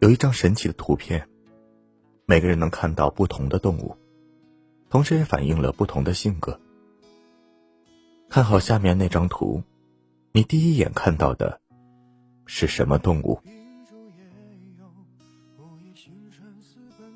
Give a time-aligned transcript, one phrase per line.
[0.00, 1.28] 有一张神奇的图片，
[2.24, 3.96] 每个人能看到不同的动物，
[4.88, 6.60] 同时也反映了不同的性格。
[8.28, 9.62] 看好下面那张图，
[10.30, 11.60] 你第一眼看到的
[12.46, 13.40] 是什么动物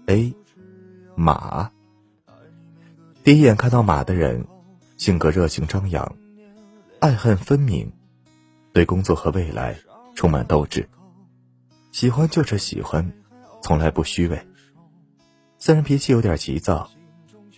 [0.07, 0.35] ？A.
[1.15, 1.71] 马。
[3.23, 4.45] 第一眼看到马的人，
[4.97, 6.17] 性格热情张扬，
[6.99, 7.93] 爱恨分明，
[8.73, 9.79] 对工作和未来
[10.17, 10.89] 充满斗志。
[11.93, 13.13] 喜欢就是喜欢，
[13.61, 14.43] 从来不虚伪。
[15.59, 16.91] 虽然脾气有点急躁，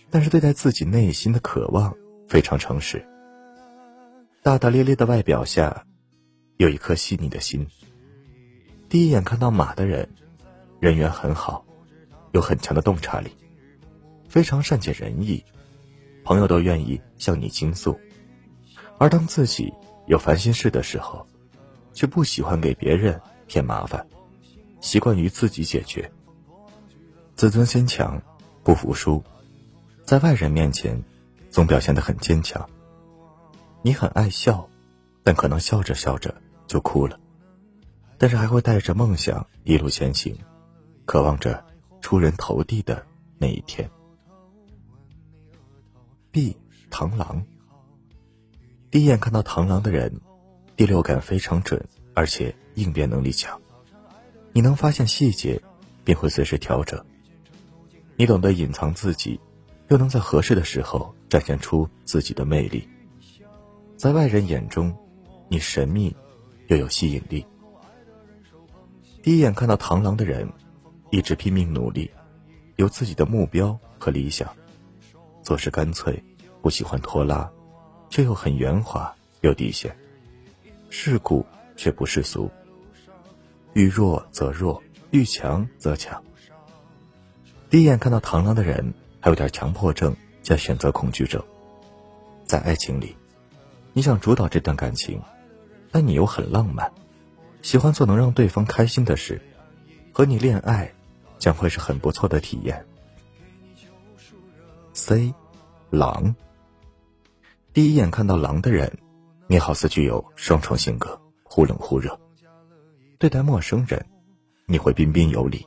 [0.09, 1.95] 但是对待自己内心的渴望
[2.27, 3.03] 非常诚实。
[4.43, 5.85] 大大咧咧的外表下，
[6.57, 7.65] 有一颗细腻的心。
[8.89, 10.07] 第一眼看到马的人，
[10.81, 11.65] 人缘很好，
[12.33, 13.31] 有很强的洞察力，
[14.27, 15.43] 非常善解人意，
[16.25, 17.97] 朋友都愿意向你倾诉。
[18.97, 19.73] 而当自己
[20.07, 21.25] 有烦心事的时候，
[21.93, 24.05] 却不喜欢给别人添麻烦。
[24.85, 26.11] 习惯于自己解决，
[27.35, 28.21] 自尊心强，
[28.63, 29.23] 不服输，
[30.03, 31.03] 在外人面前
[31.49, 32.69] 总表现得很坚强。
[33.81, 34.69] 你很爱笑，
[35.23, 37.19] 但可能笑着笑着就哭了，
[38.19, 40.37] 但是还会带着梦想一路前行，
[41.05, 41.65] 渴望着
[41.99, 43.07] 出人头地的
[43.39, 43.89] 那一天。
[46.29, 46.55] B
[46.91, 47.43] 螳螂，
[48.91, 50.21] 第一眼看到螳螂的人，
[50.75, 51.83] 第六感非常准，
[52.13, 53.59] 而且应变能力强。
[54.55, 55.61] 你能发现细节，
[56.05, 56.97] 便会随时调整。
[58.15, 59.37] 你懂得隐藏自己，
[59.89, 62.87] 又能在合适的时候展现出自己的魅力。
[63.97, 64.95] 在外人眼中，
[65.49, 66.15] 你神秘
[66.67, 67.45] 又有吸引力。
[69.21, 70.49] 第一眼看到螳螂的人，
[71.11, 72.09] 一直拼命努力，
[72.77, 74.49] 有自己的目标和理想，
[75.43, 76.17] 做事干脆，
[76.61, 77.51] 不喜欢拖拉，
[78.09, 79.93] 却又很圆滑有底线，
[80.89, 81.45] 世故
[81.75, 82.49] 却不世俗。
[83.75, 84.81] 遇弱则弱，
[85.11, 86.23] 遇强则强。
[87.69, 91.43] 第一眼看到螳螂的人，还有点强迫症加选择恐惧症。
[92.45, 93.17] 在爱情里，
[93.91, 95.21] 你想主导这段感情，
[95.91, 96.89] 但你又很浪漫，
[97.63, 99.41] 喜欢做能让对方开心的事。
[100.13, 100.93] 和你恋爱，
[101.37, 102.85] 将会是很不错的体验。
[104.93, 105.33] C，
[105.89, 106.33] 狼。
[107.73, 108.97] 第一眼看到狼的人，
[109.47, 112.17] 你好似具有双重性格，忽冷忽热。
[113.17, 114.05] 对待陌生人，
[114.65, 115.65] 你会彬彬有礼，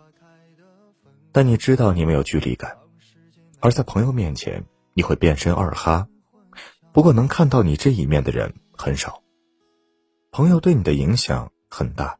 [1.32, 2.70] 但你知道你没有距离感；
[3.60, 6.06] 而在朋友面前，你会变身二哈。
[6.92, 9.22] 不过能看到你这一面的人很少。
[10.30, 12.18] 朋友对你的影响很大，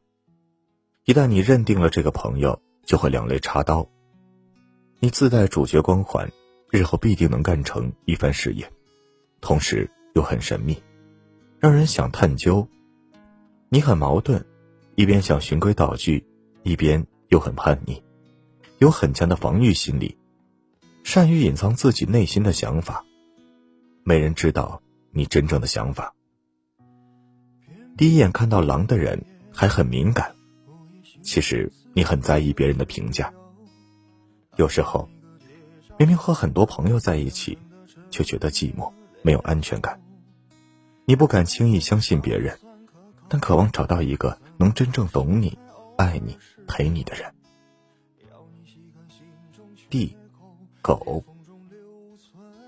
[1.05, 3.87] 一旦你认定了这个朋友，就会两肋插刀。
[4.99, 6.31] 你自带主角光环，
[6.71, 8.67] 日后必定能干成一番事业，
[9.41, 10.81] 同时又很神秘，
[11.59, 12.67] 让人想探究。
[13.69, 14.43] 你很矛盾。
[14.99, 16.27] 一边想循规蹈矩，
[16.63, 18.03] 一边又很叛逆，
[18.79, 20.17] 有很强的防御心理，
[21.05, 23.05] 善于隐藏自己内心的想法，
[24.03, 26.13] 没人知道你真正的想法。
[27.95, 29.23] 第一眼看到狼的人
[29.53, 30.35] 还很敏感，
[31.21, 33.33] 其实你很在意别人的评价。
[34.57, 35.07] 有时候，
[35.97, 37.57] 明明和很多朋友在一起，
[38.11, 39.97] 却觉得寂寞，没有安全感。
[41.05, 42.59] 你不敢轻易相信别人。
[43.31, 45.57] 但渴望找到一个能真正懂你、
[45.97, 46.37] 爱你、
[46.67, 47.33] 陪你的人。
[49.89, 50.13] 第
[50.81, 51.23] 狗。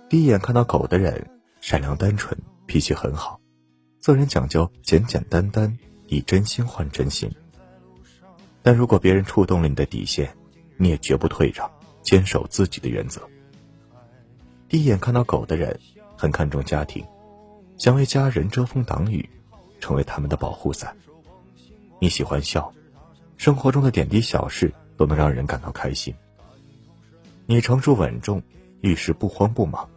[0.08, 1.30] 第一眼看到狗的人，
[1.60, 2.34] 善良单纯，
[2.66, 3.38] 脾气很好，
[4.00, 7.30] 做人讲究简简单单，以真心换真心。
[8.62, 10.34] 但如果别人触动了你的底线，
[10.78, 11.70] 你也绝不退让，
[12.02, 13.22] 坚守自己的原则。
[14.70, 15.78] 第一眼看到狗的人，
[16.16, 17.06] 很看重家庭，
[17.78, 19.30] 想为家人遮风挡雨。
[19.82, 20.96] 成为他们的保护伞。
[22.04, 22.74] 你喜欢笑，
[23.38, 26.12] 生活中的点滴小事都能让人感到开心。
[27.46, 28.42] 你成熟稳重，
[28.82, 29.88] 遇事不慌不忙，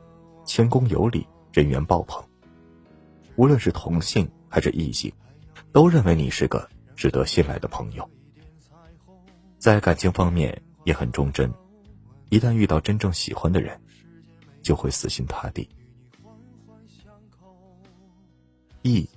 [0.45, 2.23] 谦恭有礼，人缘爆棚。
[3.37, 5.11] 无论是同性还是异性，
[5.73, 8.07] 都认为你是个值得信赖的朋友。
[9.59, 11.51] 在感情方面也很忠贞，
[12.29, 13.81] 一旦遇到真正喜欢的人，
[14.61, 15.67] 就会死心塌地。
[18.83, 19.09] E。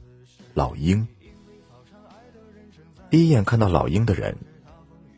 [0.54, 1.08] 老鹰，
[3.10, 4.36] 第一眼看到老鹰的人，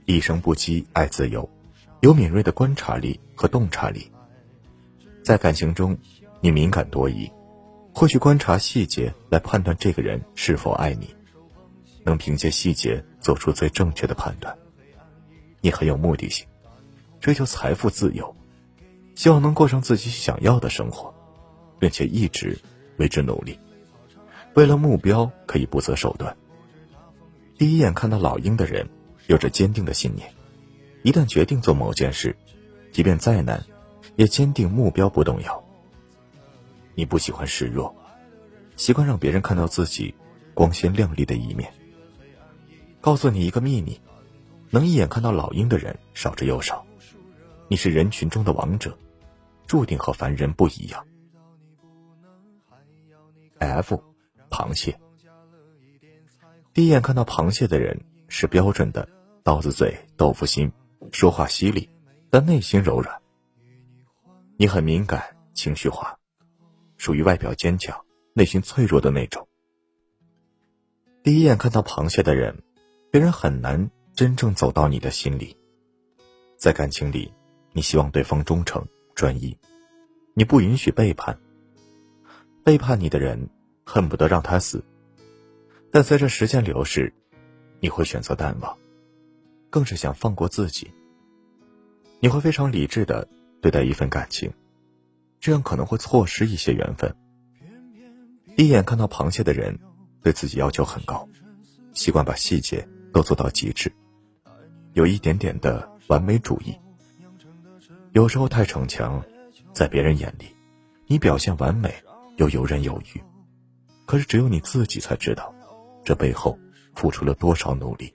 [0.05, 1.49] 一生不羁，爱自由，
[2.01, 4.11] 有敏锐的观察力和洞察力。
[5.23, 5.97] 在感情中，
[6.39, 7.27] 你敏感多疑，
[7.91, 11.15] 会去观察细节来判断这个人是否爱你，
[12.03, 14.55] 能凭借细节做出最正确的判断。
[15.59, 16.45] 你很有目的性，
[17.19, 18.35] 追求财富自由，
[19.15, 21.11] 希望能过上自己想要的生活，
[21.79, 22.55] 并且一直
[22.97, 23.57] 为之努力。
[24.53, 26.37] 为了目标可以不择手段。
[27.59, 28.89] 第一眼看到老鹰的人，
[29.27, 30.33] 有着坚定的信念，
[31.03, 32.33] 一旦决定做某件事，
[32.93, 33.61] 即便再难，
[34.15, 35.61] 也坚定目标不动摇。
[36.95, 37.93] 你不喜欢示弱，
[38.77, 40.15] 习惯让别人看到自己
[40.53, 41.69] 光鲜亮丽的一面。
[43.01, 43.99] 告诉你一个秘密，
[44.69, 46.85] 能一眼看到老鹰的人少之又少。
[47.67, 48.97] 你是人群中的王者，
[49.67, 51.05] 注定和凡人不一样。
[53.57, 54.01] F，
[54.49, 54.97] 螃蟹。
[56.73, 59.07] 第一眼看到螃蟹的人是标准的
[59.43, 60.71] 刀子嘴豆腐心，
[61.11, 61.89] 说话犀利，
[62.29, 63.21] 但内心柔软。
[64.57, 66.17] 你很敏感，情绪化，
[66.97, 69.47] 属于外表坚强、内心脆弱的那种。
[71.23, 72.63] 第一眼看到螃蟹的人。
[73.11, 75.57] 别人很难真正走到你的心里，
[76.57, 77.33] 在感情里，
[77.73, 78.85] 你希望对方忠诚
[79.15, 79.57] 专一，
[80.35, 81.35] 你不允许背叛。
[82.63, 83.49] 背叛你的人
[83.83, 84.85] 恨不得让他死，
[85.91, 87.13] 但随着时间流逝，
[87.79, 88.77] 你会选择淡忘，
[89.69, 90.91] 更是想放过自己。
[92.19, 93.27] 你会非常理智的
[93.61, 94.51] 对待一份感情，
[95.39, 97.15] 这样可能会错失一些缘分。
[98.55, 99.79] 一眼看到螃蟹的人，
[100.21, 101.27] 对自己要求很高，
[101.93, 102.87] 习惯把细节。
[103.11, 103.91] 都做到极致，
[104.93, 106.77] 有一点点的完美主义。
[108.11, 109.19] 有时候太逞强，
[109.73, 110.45] 在别人眼里，
[111.07, 111.91] 你表现完美
[112.37, 113.21] 又游刃有余。
[114.05, 115.51] 可是只有你自己才知道，
[116.09, 116.57] 这背后
[116.95, 118.11] 付出了多少努力。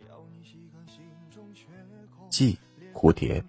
[2.29, 2.59] 记
[2.93, 3.41] 蝴蝶。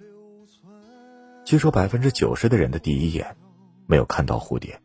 [1.43, 3.35] 据说百分之九十的人的第一眼，
[3.87, 4.79] 没有看到蝴蝶。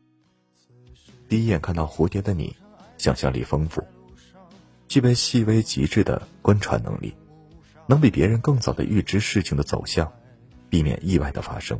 [1.29, 2.57] 第一眼看到蝴蝶的你，
[2.97, 3.85] 想象力丰富。
[4.89, 7.15] 具备细微极致的观察能力，
[7.87, 10.11] 能比别人更早的预知事情的走向，
[10.71, 11.79] 避免意外的发生。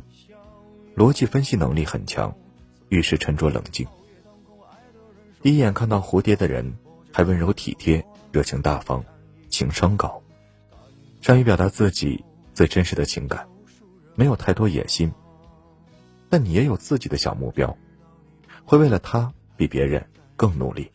[0.95, 2.31] 逻辑分析能力很强，
[2.89, 3.87] 遇事沉着冷静。
[5.41, 6.75] 第一眼看到蝴蝶的人，
[7.13, 9.03] 还温柔体贴、热情大方、
[9.49, 10.21] 情商高，
[11.21, 12.23] 善于表达自己
[12.53, 13.47] 最真实的情感，
[14.15, 15.11] 没有太多野心。
[16.29, 17.77] 但你也有自己的小目标，
[18.63, 20.05] 会为了他比别人
[20.35, 20.89] 更努力。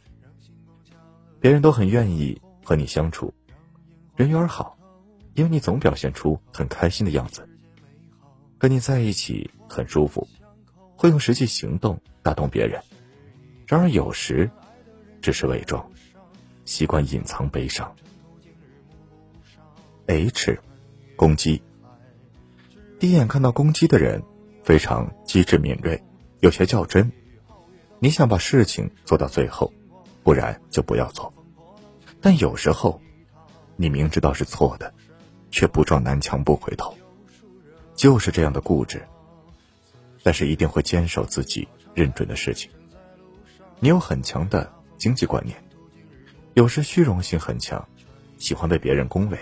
[1.39, 3.33] 别人都很愿意和你相处，
[4.17, 4.77] 人缘好，
[5.35, 7.47] 因为你总表现出很开心的样子。
[8.59, 10.27] 跟你在一起很舒服，
[10.97, 12.81] 会用实际行动打动别人。
[13.67, 14.51] 然而有时，
[15.21, 15.87] 只是伪装，
[16.67, 17.91] 习惯隐藏悲伤。
[20.05, 20.61] H，
[21.17, 21.63] 攻击。
[22.99, 24.23] 第一眼看到攻击的人，
[24.63, 26.03] 非常机智敏锐，
[26.41, 27.11] 有些较真。
[27.99, 29.73] 你想把事情做到最后，
[30.23, 31.33] 不然就不要做。
[32.21, 33.01] 但有时候，
[33.77, 34.93] 你明知道是错的，
[35.51, 36.95] 却不撞南墙不回头，
[37.95, 39.03] 就是这样的固执。
[40.23, 42.71] 但是一定会坚守自己认准的事情。
[43.79, 45.57] 你有很强的经济观念，
[46.57, 47.87] 有时虚荣心很强，
[48.39, 49.39] 喜欢被别人恭维。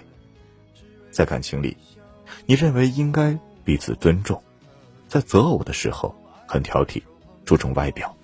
[1.13, 1.77] 在感情里，
[2.45, 4.43] 你认为应该彼此尊重，
[5.07, 6.13] 在择偶的时候
[6.45, 7.01] 很挑剔，
[7.45, 8.17] 注重外表，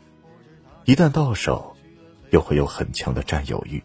[0.86, 1.76] 一旦到手，
[2.30, 3.80] 又会有很强的占有欲。